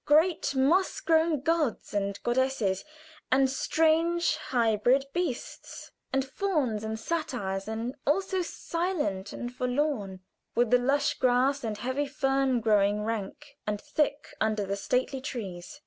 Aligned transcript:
Great 0.07 0.55
moss 0.55 0.99
grown 0.99 1.41
gods 1.41 1.93
and 1.93 2.19
goddesses, 2.23 2.83
and 3.31 3.47
strange 3.47 4.35
hybrid 4.35 5.05
beasts, 5.13 5.91
and 6.11 6.25
fauns 6.25 6.83
and 6.83 6.99
satyrs, 6.99 7.67
and 7.67 7.93
all 8.07 8.19
so 8.19 8.41
silent 8.41 9.31
and 9.31 9.53
forlorn, 9.53 10.19
with 10.55 10.71
the 10.71 10.79
lush 10.79 11.13
grass 11.19 11.63
and 11.63 11.77
heavy 11.77 12.07
fern 12.07 12.61
growing 12.61 13.03
rank 13.03 13.55
and 13.67 13.79
thick 13.79 14.29
under 14.41 14.65
the 14.65 14.75
stately 14.75 15.21
trees. 15.21 15.79